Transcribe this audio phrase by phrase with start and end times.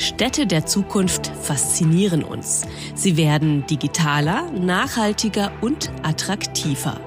[0.00, 2.62] Städte der Zukunft faszinieren uns.
[2.94, 6.98] Sie werden digitaler, nachhaltiger und attraktiver.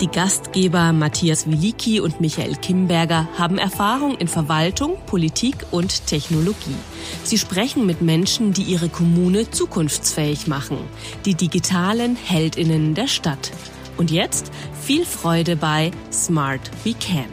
[0.00, 6.74] Die Gastgeber Matthias Wiliki und Michael Kimberger haben Erfahrung in Verwaltung, Politik und Technologie.
[7.22, 10.78] Sie sprechen mit Menschen, die ihre Kommune zukunftsfähig machen,
[11.24, 13.52] die digitalen Heldinnen der Stadt.
[13.96, 14.50] Und jetzt
[14.82, 17.26] viel Freude bei Smart We Can.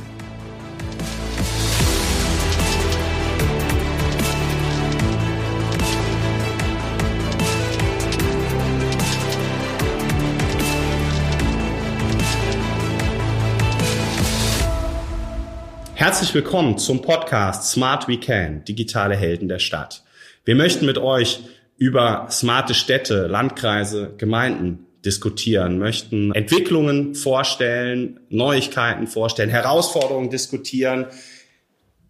[16.00, 20.04] Herzlich willkommen zum Podcast Smart We Can, digitale Helden der Stadt.
[20.46, 21.40] Wir möchten mit euch
[21.76, 31.08] über smarte Städte, Landkreise, Gemeinden diskutieren, möchten Entwicklungen vorstellen, Neuigkeiten vorstellen, Herausforderungen diskutieren,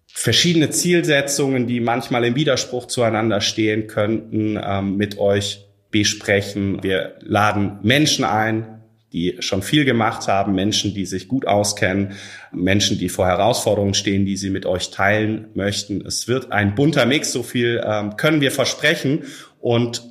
[0.06, 6.84] verschiedene Zielsetzungen, die manchmal im Widerspruch zueinander stehen könnten, ähm, mit euch besprechen.
[6.84, 8.77] Wir laden Menschen ein,
[9.18, 12.14] die schon viel gemacht haben, Menschen, die sich gut auskennen,
[12.52, 16.06] Menschen, die vor Herausforderungen stehen, die sie mit euch teilen möchten.
[16.06, 19.24] Es wird ein bunter Mix, so viel ähm, können wir versprechen.
[19.60, 20.04] Und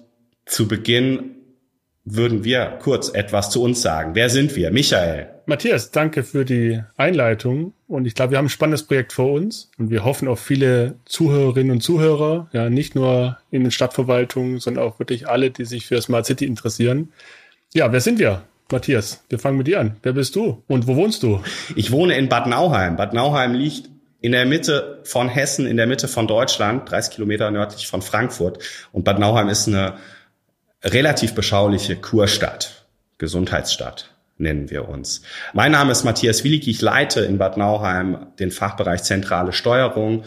[0.44, 1.36] zu Beginn
[2.04, 4.14] würden wir kurz etwas zu uns sagen.
[4.14, 4.70] Wer sind wir?
[4.70, 5.30] Michael.
[5.46, 7.72] Matthias, danke für die Einleitung.
[7.86, 9.70] Und ich glaube, wir haben ein spannendes Projekt vor uns.
[9.78, 14.84] Und wir hoffen auf viele Zuhörerinnen und Zuhörer, ja, nicht nur in den Stadtverwaltungen, sondern
[14.84, 17.12] auch wirklich alle, die sich für Smart City interessieren.
[17.72, 18.42] Ja, wer sind wir?
[18.70, 19.96] Matthias, wir fangen mit dir an.
[20.02, 21.40] Wer bist du und wo wohnst du?
[21.76, 22.96] Ich wohne in Bad Nauheim.
[22.96, 23.88] Bad Nauheim liegt
[24.20, 28.58] in der Mitte von Hessen, in der Mitte von Deutschland, 30 Kilometer nördlich von Frankfurt.
[28.92, 29.94] Und Bad Nauheim ist eine
[30.82, 32.86] relativ beschauliche Kurstadt,
[33.18, 35.22] Gesundheitsstadt nennen wir uns.
[35.54, 36.68] Mein Name ist Matthias Willig.
[36.68, 40.24] Ich leite in Bad Nauheim den Fachbereich zentrale Steuerung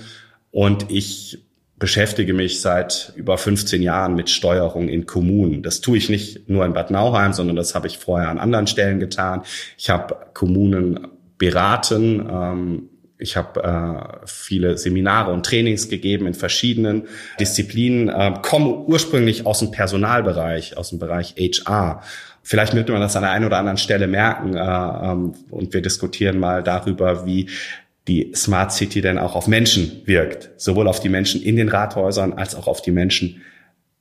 [0.51, 1.45] und ich
[1.79, 5.63] beschäftige mich seit über 15 Jahren mit Steuerung in Kommunen.
[5.63, 8.67] Das tue ich nicht nur in Bad Nauheim, sondern das habe ich vorher an anderen
[8.67, 9.43] Stellen getan.
[9.77, 12.27] Ich habe Kommunen beraten.
[12.29, 17.07] Ähm, ich habe äh, viele Seminare und Trainings gegeben in verschiedenen
[17.39, 22.01] Disziplinen, äh, komme ursprünglich aus dem Personalbereich, aus dem Bereich HR.
[22.43, 25.81] Vielleicht wird man das an der einen oder anderen Stelle merken äh, ähm, und wir
[25.81, 27.49] diskutieren mal darüber, wie
[28.07, 30.49] die Smart City denn auch auf Menschen wirkt.
[30.57, 33.41] Sowohl auf die Menschen in den Rathäusern als auch auf die Menschen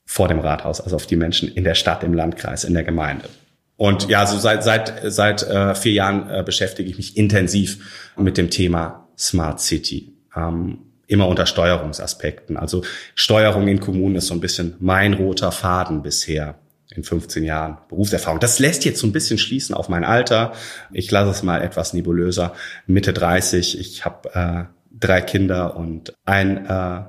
[0.04, 3.28] vor dem Rathaus, also auf die Menschen in der Stadt, im Landkreis, in der Gemeinde.
[3.76, 8.36] Und ja, so seit seit seit äh, vier Jahren äh, beschäftige ich mich intensiv mit
[8.36, 10.14] dem Thema Smart City.
[10.34, 12.56] Ähm, immer unter Steuerungsaspekten.
[12.56, 12.82] Also
[13.14, 16.56] Steuerung in Kommunen ist so ein bisschen mein roter Faden bisher
[16.94, 18.40] in 15 Jahren Berufserfahrung.
[18.40, 20.52] Das lässt jetzt so ein bisschen schließen auf mein Alter.
[20.92, 22.54] Ich lasse es mal etwas nebulöser.
[22.86, 23.78] Mitte 30.
[23.78, 27.02] Ich habe äh, drei Kinder und ein äh,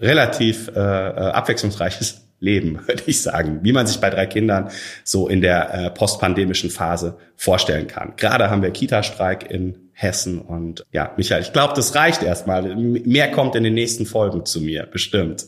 [0.00, 4.70] relativ äh, äh abwechslungsreiches Leben, würde ich sagen, wie man sich bei drei Kindern
[5.02, 8.12] so in der äh, postpandemischen Phase vorstellen kann.
[8.16, 12.76] Gerade haben wir Kita-Streik in Hessen und ja, Michael, ich glaube, das reicht erstmal.
[12.76, 15.46] Mehr kommt in den nächsten Folgen zu mir, bestimmt.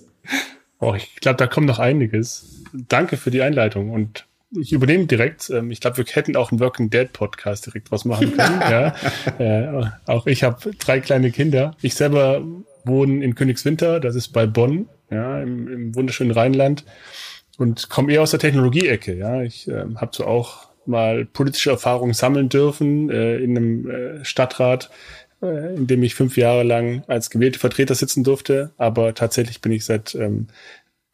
[0.81, 5.49] Oh, ich glaube, da kommt noch einiges danke für die Einleitung und ich übernehme direkt.
[5.51, 8.61] Ähm, ich glaube, wir hätten auch einen Working Dead Podcast direkt was machen können.
[8.71, 8.95] ja.
[9.39, 11.77] Äh, auch ich habe drei kleine Kinder.
[11.83, 12.45] Ich selber
[12.85, 16.85] wohne in Königswinter, das ist bei Bonn, ja, im, im wunderschönen Rheinland
[17.59, 19.15] und komme eher aus der Technologie-Ecke.
[19.17, 24.25] Ja, ich äh, habe so auch mal politische Erfahrungen sammeln dürfen äh, in einem äh,
[24.25, 24.91] Stadtrat,
[25.43, 28.73] äh, in dem ich fünf Jahre lang als gewählte Vertreter sitzen durfte.
[28.79, 30.49] Aber tatsächlich bin ich seit ähm,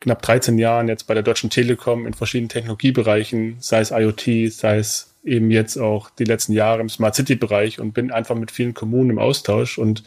[0.00, 4.78] knapp 13 Jahren jetzt bei der Deutschen Telekom in verschiedenen Technologiebereichen, sei es IoT, sei
[4.78, 8.50] es eben jetzt auch die letzten Jahre im Smart City Bereich und bin einfach mit
[8.50, 9.78] vielen Kommunen im Austausch.
[9.78, 10.04] Und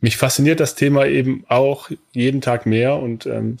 [0.00, 2.96] mich fasziniert das Thema eben auch jeden Tag mehr.
[2.96, 3.56] Und ähm,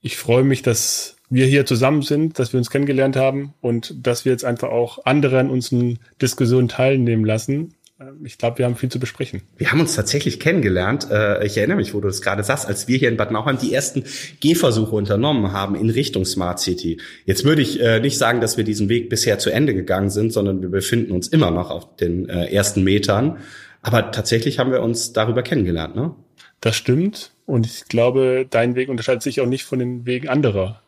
[0.00, 4.24] ich freue mich, dass wir hier zusammen sind, dass wir uns kennengelernt haben und dass
[4.24, 7.75] wir jetzt einfach auch andere an unseren Diskussionen teilnehmen lassen
[8.24, 9.42] ich glaube, wir haben viel zu besprechen.
[9.56, 11.08] Wir haben uns tatsächlich kennengelernt.
[11.10, 13.56] Äh, ich erinnere mich, wo du das gerade sagst, als wir hier in Bad Nauheim
[13.58, 14.04] die ersten
[14.40, 17.00] Gehversuche unternommen haben in Richtung Smart City.
[17.24, 20.32] Jetzt würde ich äh, nicht sagen, dass wir diesen Weg bisher zu Ende gegangen sind,
[20.32, 23.38] sondern wir befinden uns immer noch auf den äh, ersten Metern.
[23.80, 26.14] Aber tatsächlich haben wir uns darüber kennengelernt, ne?
[26.60, 27.32] Das stimmt.
[27.46, 30.82] Und ich glaube, dein Weg unterscheidet sich auch nicht von den Wegen anderer.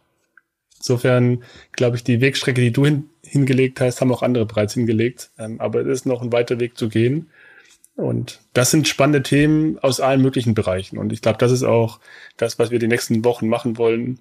[0.79, 1.43] Insofern
[1.73, 5.31] glaube ich, die Wegstrecke, die du hin, hingelegt hast, haben auch andere bereits hingelegt.
[5.39, 7.31] Ähm, aber es ist noch ein weiter Weg zu gehen.
[7.97, 10.99] Und das sind spannende Themen aus allen möglichen Bereichen.
[10.99, 11.99] Und ich glaube, das ist auch
[12.37, 14.21] das, was wir die nächsten Wochen machen wollen.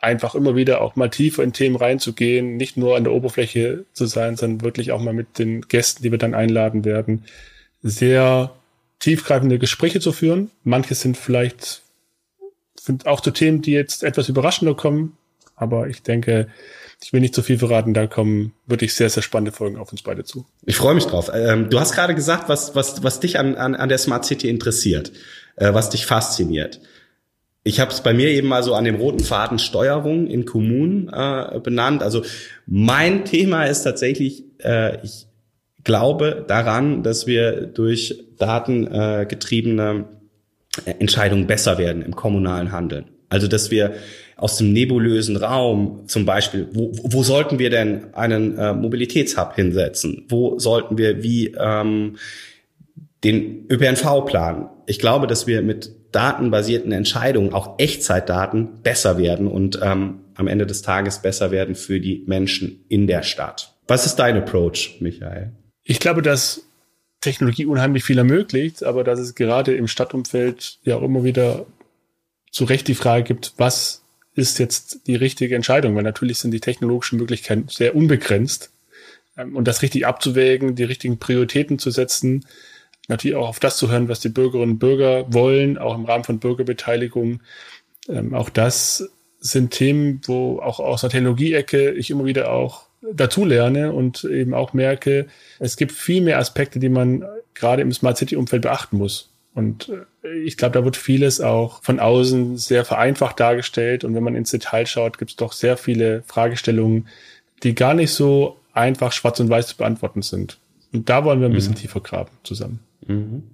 [0.00, 4.06] Einfach immer wieder auch mal tiefer in Themen reinzugehen, nicht nur an der Oberfläche zu
[4.06, 7.24] sein, sondern wirklich auch mal mit den Gästen, die wir dann einladen werden,
[7.82, 8.52] sehr
[8.98, 10.50] tiefgreifende Gespräche zu führen.
[10.64, 11.82] Manche sind vielleicht
[12.84, 15.16] sind auch zu Themen, die jetzt etwas überraschender kommen.
[15.56, 16.48] Aber ich denke,
[17.02, 20.02] ich will nicht zu viel verraten, da kommen wirklich sehr, sehr spannende Folgen auf uns
[20.02, 20.46] beide zu.
[20.64, 21.30] Ich freue mich drauf.
[21.34, 24.48] Ähm, du hast gerade gesagt, was, was, was dich an, an, an der Smart City
[24.48, 25.12] interessiert,
[25.56, 26.80] äh, was dich fasziniert.
[27.62, 31.08] Ich habe es bei mir eben mal so an dem roten Faden Steuerung in Kommunen
[31.08, 32.02] äh, benannt.
[32.02, 32.22] Also
[32.66, 35.26] mein Thema ist tatsächlich, äh, ich
[35.82, 40.06] glaube daran, dass wir durch datengetriebene
[40.84, 43.06] äh, Entscheidungen besser werden im kommunalen Handeln.
[43.28, 43.94] Also dass wir
[44.36, 50.26] aus dem nebulösen Raum zum Beispiel, wo, wo sollten wir denn einen äh, Mobilitätshub hinsetzen?
[50.28, 52.16] Wo sollten wir wie ähm,
[53.22, 54.68] den ÖPNV planen?
[54.86, 60.66] Ich glaube, dass wir mit datenbasierten Entscheidungen, auch Echtzeitdaten, besser werden und ähm, am Ende
[60.66, 63.74] des Tages besser werden für die Menschen in der Stadt.
[63.88, 65.52] Was ist dein Approach, Michael?
[65.82, 66.62] Ich glaube, dass
[67.20, 71.66] Technologie unheimlich viel ermöglicht, aber dass es gerade im Stadtumfeld ja auch immer wieder
[72.50, 74.03] zu Recht die Frage gibt, was
[74.34, 75.94] ist jetzt die richtige Entscheidung?
[75.94, 78.70] Weil natürlich sind die technologischen Möglichkeiten sehr unbegrenzt.
[79.36, 82.46] Ähm, und das richtig abzuwägen, die richtigen Prioritäten zu setzen,
[83.08, 86.24] natürlich auch auf das zu hören, was die Bürgerinnen und Bürger wollen, auch im Rahmen
[86.24, 87.40] von Bürgerbeteiligung.
[88.08, 89.10] Ähm, auch das
[89.40, 94.54] sind Themen, wo auch aus der Technologie-Ecke ich immer wieder auch dazu lerne und eben
[94.54, 95.26] auch merke,
[95.58, 99.33] es gibt viel mehr Aspekte, die man gerade im Smart City-Umfeld beachten muss.
[99.54, 99.90] Und
[100.22, 104.04] äh, ich glaube, da wird vieles auch von außen sehr vereinfacht dargestellt.
[104.04, 107.08] Und wenn man ins Detail schaut, gibt es doch sehr viele Fragestellungen,
[107.62, 110.58] die gar nicht so einfach schwarz und weiß zu beantworten sind.
[110.92, 111.78] Und da wollen wir ein bisschen mhm.
[111.78, 112.80] tiefer graben zusammen.
[113.06, 113.44] Mhm.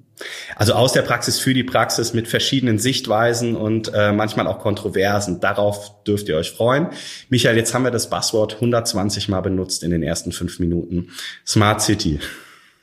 [0.57, 5.41] Also aus der Praxis für die Praxis mit verschiedenen Sichtweisen und äh, manchmal auch Kontroversen.
[5.41, 6.89] Darauf dürft ihr euch freuen.
[7.31, 11.09] Michael, jetzt haben wir das Buzzword 120 Mal benutzt in den ersten fünf Minuten.
[11.47, 12.21] Smart City.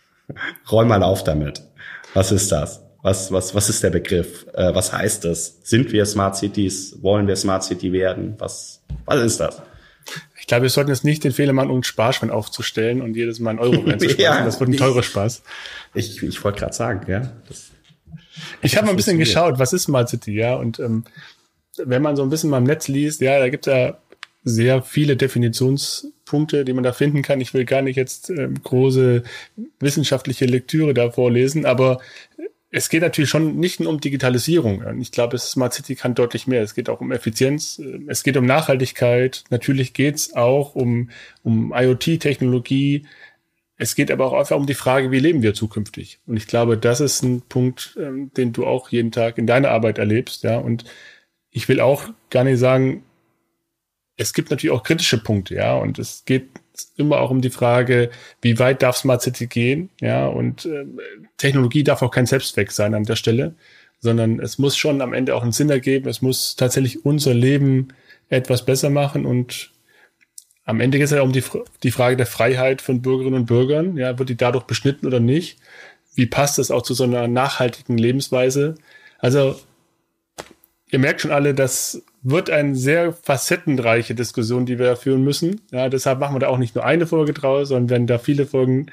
[0.72, 1.62] Räum mal auf damit.
[2.16, 2.87] Was ist das?
[3.02, 4.46] Was, was, was ist der Begriff?
[4.54, 5.60] Äh, was heißt das?
[5.64, 6.98] Sind wir Smart Cities?
[7.02, 8.36] Wollen wir Smart City werden?
[8.40, 9.62] Was, was ist das?
[10.40, 13.52] Ich glaube, wir sollten jetzt nicht den Fehler machen, um Sparschwein aufzustellen und jedes Mal
[13.52, 14.20] einen Euro reinzuschmeißen.
[14.20, 15.44] ja, das wird ein teurer Spaß.
[15.94, 17.34] Ich, ich wollte gerade sagen, ja.
[17.48, 17.72] Das,
[18.62, 20.56] ich habe mal ein bisschen geschaut, was ist Smart City, ja.
[20.56, 21.04] Und ähm,
[21.78, 23.98] wenn man so ein bisschen mal im Netz liest, ja, da gibt es ja
[24.44, 27.42] sehr viele Definitionspunkte, die man da finden kann.
[27.42, 29.24] Ich will gar nicht jetzt ähm, große
[29.80, 32.00] wissenschaftliche Lektüre da vorlesen, aber
[32.70, 35.00] es geht natürlich schon nicht nur um Digitalisierung.
[35.00, 36.62] Ich glaube, Smart City kann deutlich mehr.
[36.62, 39.46] Es geht auch um Effizienz, es geht um Nachhaltigkeit.
[39.50, 41.10] Natürlich geht es auch um,
[41.44, 43.06] um IoT-Technologie.
[43.78, 46.20] Es geht aber auch einfach um die Frage, wie leben wir zukünftig?
[46.26, 49.70] Und ich glaube, das ist ein Punkt, ähm, den du auch jeden Tag in deiner
[49.70, 50.44] Arbeit erlebst.
[50.44, 50.84] Ja, und
[51.52, 53.04] ich will auch gar nicht sagen,
[54.18, 55.56] es gibt natürlich auch kritische Punkte.
[55.56, 56.50] Ja, und es geht
[56.98, 58.10] immer auch um die Frage,
[58.42, 59.90] wie weit darf Smart City gehen?
[60.02, 60.86] Ja, und äh,
[61.38, 63.56] Technologie darf auch kein Selbstzweck sein an der Stelle,
[64.00, 66.10] sondern es muss schon am Ende auch einen Sinn ergeben.
[66.10, 67.90] Es muss tatsächlich unser Leben
[68.30, 69.72] etwas besser machen und
[70.66, 71.44] am Ende geht es ja um die,
[71.84, 73.96] die Frage der Freiheit von Bürgerinnen und Bürgern.
[73.96, 75.60] Ja, wird die dadurch beschnitten oder nicht?
[76.14, 78.76] Wie passt das auch zu so einer nachhaltigen Lebensweise?
[79.20, 79.58] Also,
[80.92, 85.62] ihr merkt schon alle, dass wird eine sehr facettenreiche Diskussion, die wir führen müssen.
[85.72, 88.46] Ja, deshalb machen wir da auch nicht nur eine Folge draus, sondern werden da viele
[88.46, 88.88] Folgen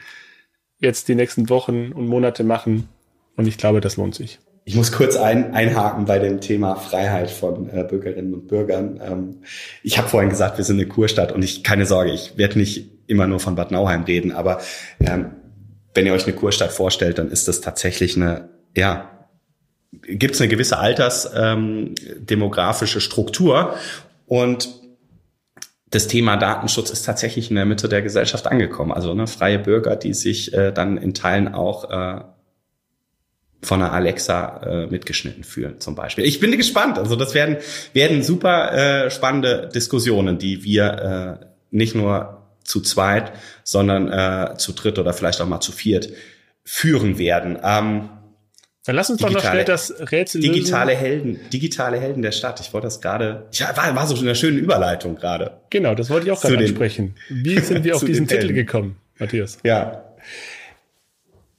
[0.78, 2.88] jetzt die nächsten Wochen und Monate machen.
[3.36, 4.38] Und ich glaube, das lohnt sich.
[4.66, 9.00] Ich muss kurz ein, einhaken bei dem Thema Freiheit von äh, Bürgerinnen und Bürgern.
[9.04, 9.42] Ähm,
[9.82, 12.90] ich habe vorhin gesagt, wir sind eine Kurstadt und ich keine Sorge, ich werde nicht
[13.06, 14.60] immer nur von Bad Nauheim reden, aber
[15.00, 15.32] ähm,
[15.92, 19.10] wenn ihr euch eine Kurstadt vorstellt, dann ist das tatsächlich eine ja
[20.02, 23.76] gibt es eine gewisse altersdemografische ähm, Struktur
[24.26, 24.68] und
[25.90, 28.90] das Thema Datenschutz ist tatsächlich in der Mitte der Gesellschaft angekommen.
[28.90, 32.20] Also ne, freie Bürger, die sich äh, dann in Teilen auch äh,
[33.62, 36.24] von einer Alexa äh, mitgeschnitten fühlen, zum Beispiel.
[36.24, 36.98] Ich bin gespannt.
[36.98, 37.58] Also das werden
[37.92, 43.32] werden super äh, spannende Diskussionen, die wir äh, nicht nur zu zweit,
[43.62, 46.08] sondern äh, zu dritt oder vielleicht auch mal zu viert
[46.64, 47.58] führen werden.
[47.62, 48.08] Ähm,
[48.84, 50.52] dann lass uns digitale, doch noch schnell das Rätsel lösen.
[50.52, 52.60] Digitale Helden, digitale Helden der Stadt.
[52.60, 55.52] Ich wollte das gerade, ich war, war so in einer schönen Überleitung gerade.
[55.70, 57.14] Genau, das wollte ich auch gerade ansprechen.
[57.30, 58.54] Wie sind wir auf diesen Titel Helden.
[58.54, 59.58] gekommen, Matthias?
[59.64, 60.04] Ja.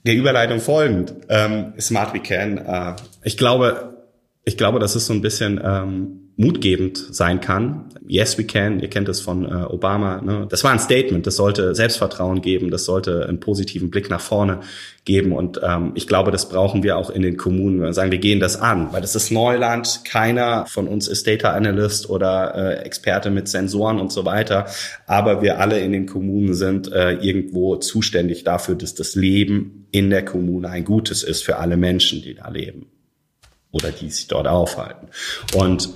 [0.04, 1.16] Der Überleitung folgend.
[1.30, 2.60] Ähm, Smart We Can.
[2.60, 3.98] Äh, ich glaube,
[4.44, 7.86] ich glaube, das ist so ein bisschen ähm, mutgebend sein kann.
[8.06, 8.82] Yes, we can.
[8.82, 10.22] Ihr kennt es von äh, Obama.
[10.22, 10.48] Ne?
[10.50, 11.26] Das war ein Statement.
[11.26, 12.72] Das sollte Selbstvertrauen geben.
[12.72, 14.60] Das sollte einen positiven Blick nach vorne
[15.06, 15.32] geben.
[15.32, 17.82] Und ähm, ich glaube, das brauchen wir auch in den Kommunen.
[17.82, 20.02] Wir sagen, wir gehen das an, weil das ist Neuland.
[20.04, 24.66] Keiner von uns ist Data Analyst oder äh, Experte mit Sensoren und so weiter.
[25.08, 30.10] Aber wir alle in den Kommunen sind äh, irgendwo zuständig dafür, dass das Leben in
[30.10, 32.88] der Kommune ein gutes ist für alle Menschen, die da leben.
[33.72, 35.08] oder die sich dort aufhalten.
[35.54, 35.90] Und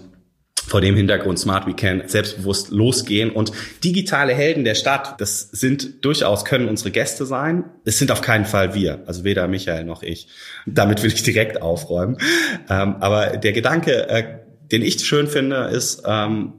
[0.69, 3.51] vor dem Hintergrund Smart Weekend selbstbewusst losgehen und
[3.83, 7.65] digitale Helden der Stadt, das sind durchaus können unsere Gäste sein.
[7.85, 10.27] Es sind auf keinen Fall wir, also weder Michael noch ich.
[10.65, 12.17] Damit will ich direkt aufräumen.
[12.69, 14.23] Ähm, aber der Gedanke, äh,
[14.71, 16.53] den ich schön finde, ist, ähm,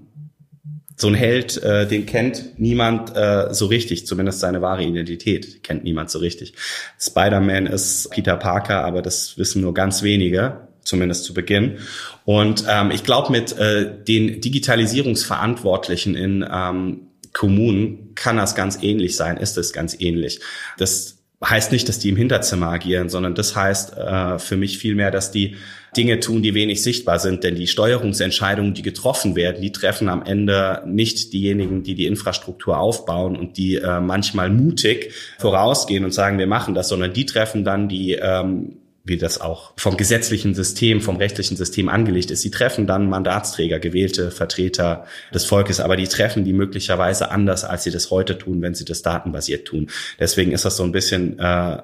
[0.97, 5.85] so ein Held, äh, den kennt niemand äh, so richtig, zumindest seine wahre Identität kennt
[5.85, 6.53] niemand so richtig.
[6.99, 11.79] Spider-Man ist Peter Parker, aber das wissen nur ganz wenige zumindest zu Beginn.
[12.27, 19.17] Und ähm, ich glaube, mit äh, den Digitalisierungsverantwortlichen in ähm, Kommunen kann das ganz ähnlich
[19.17, 20.41] sein, ist es ganz ähnlich.
[20.77, 25.11] Das heißt nicht, dass die im Hinterzimmer agieren, sondern das heißt äh, für mich vielmehr,
[25.11, 25.57] dass die
[25.97, 27.43] Dinge tun, die wenig sichtbar sind.
[27.43, 32.79] Denn die Steuerungsentscheidungen, die getroffen werden, die treffen am Ende nicht diejenigen, die die Infrastruktur
[32.79, 37.65] aufbauen und die äh, manchmal mutig vorausgehen und sagen, wir machen das, sondern die treffen
[37.65, 38.80] dann die ähm,
[39.11, 42.41] wie das auch vom gesetzlichen System, vom rechtlichen System angelegt ist.
[42.41, 47.85] Sie treffen dann Mandatsträger, gewählte Vertreter des Volkes, aber die treffen die möglicherweise anders, als
[47.85, 49.91] sie das heute tun, wenn sie das datenbasiert tun.
[50.19, 51.83] Deswegen ist das so ein bisschen äh,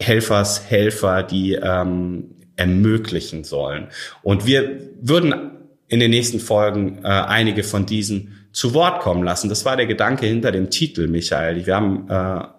[0.00, 3.88] Helfers, Helfer, die ähm, ermöglichen sollen.
[4.22, 5.50] Und wir würden
[5.88, 9.48] in den nächsten Folgen äh, einige von diesen zu Wort kommen lassen.
[9.48, 11.66] Das war der Gedanke hinter dem Titel, Michael.
[11.66, 12.53] Wir haben äh,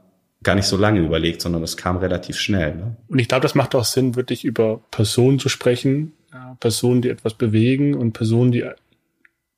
[0.46, 2.76] gar nicht so lange überlegt, sondern das kam relativ schnell.
[2.76, 2.96] Ne?
[3.10, 7.10] Und ich glaube, das macht auch Sinn, wirklich über Personen zu sprechen, ja, Personen, die
[7.10, 8.64] etwas bewegen und Personen, die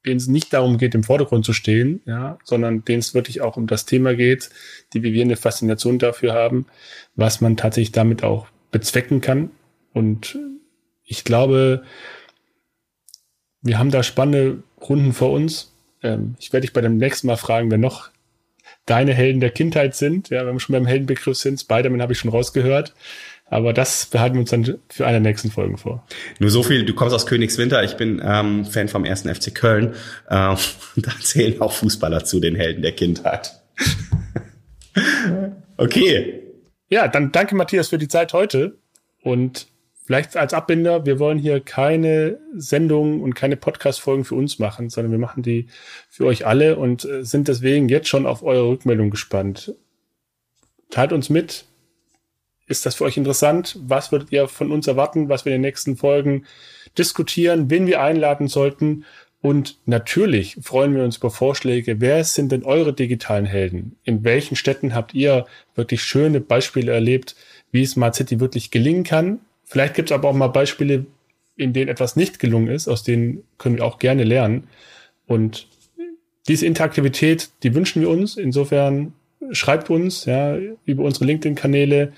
[0.06, 3.58] denen es nicht darum geht, im Vordergrund zu stehen, ja, sondern denen es wirklich auch
[3.58, 4.50] um das Thema geht,
[4.94, 6.66] die wie wir eine Faszination dafür haben,
[7.16, 9.52] was man tatsächlich damit auch bezwecken kann.
[9.94, 10.40] Und
[11.04, 11.84] ich glaube,
[13.62, 15.74] wir haben da spannende Runden vor uns.
[16.02, 18.10] Ähm, ich werde dich bei dem nächsten Mal fragen, wer noch
[18.88, 20.30] deine Helden der Kindheit sind.
[20.30, 22.94] Ja, wenn wir schon beim Heldenbegriff sind, Spider-Man habe ich schon rausgehört.
[23.50, 26.06] Aber das behalten wir uns dann für eine der nächsten Folgen vor.
[26.40, 29.94] Nur so viel, du kommst aus Königswinter, ich bin ähm, Fan vom ersten FC Köln.
[30.28, 30.30] Äh,
[30.98, 33.62] da zählen auch Fußballer zu den Helden der Kindheit.
[35.78, 36.44] okay.
[36.90, 38.78] Ja, dann danke Matthias für die Zeit heute
[39.22, 39.68] und
[40.08, 45.12] vielleicht als Abbinder, wir wollen hier keine Sendungen und keine Podcast-Folgen für uns machen, sondern
[45.12, 45.68] wir machen die
[46.10, 49.74] für euch alle und äh, sind deswegen jetzt schon auf eure Rückmeldung gespannt.
[50.90, 51.66] Teilt uns mit.
[52.68, 53.78] Ist das für euch interessant?
[53.82, 56.46] Was würdet ihr von uns erwarten, was wir in den nächsten Folgen
[56.98, 59.04] diskutieren, wen wir einladen sollten?
[59.42, 62.00] Und natürlich freuen wir uns über Vorschläge.
[62.00, 63.98] Wer sind denn eure digitalen Helden?
[64.06, 65.46] In welchen Städten habt ihr
[65.76, 67.36] wirklich schöne Beispiele erlebt,
[67.72, 69.42] wie es Smart City wirklich gelingen kann?
[69.68, 71.06] Vielleicht gibt es aber auch mal Beispiele,
[71.58, 74.68] in denen etwas nicht gelungen ist, aus denen können wir auch gerne lernen.
[75.26, 75.68] Und
[76.48, 78.38] diese Interaktivität, die wünschen wir uns.
[78.38, 79.14] Insofern
[79.52, 82.14] schreibt uns ja über unsere LinkedIn-Kanäle.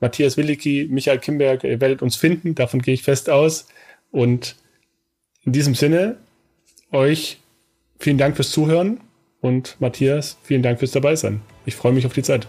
[0.00, 3.66] Matthias Willicki, Michael Kimberg, ihr werdet uns finden, davon gehe ich fest aus.
[4.10, 4.56] Und
[5.44, 6.16] in diesem Sinne,
[6.92, 7.40] euch
[7.98, 9.00] vielen Dank fürs Zuhören
[9.42, 11.42] und Matthias, vielen Dank fürs Dabeisein.
[11.66, 12.46] Ich freue mich auf die Zeit.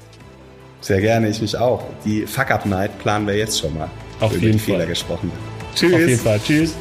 [0.80, 1.84] Sehr gerne, ich mich auch.
[2.06, 3.90] Die Fuck-Up-Night planen wir jetzt schon mal.
[4.20, 4.76] Auf jeden Fall.
[4.76, 5.32] Fehler gesprochen.
[5.76, 5.94] Tschüss.
[5.94, 6.40] Auf jeden Fall.
[6.46, 6.76] Tschüss.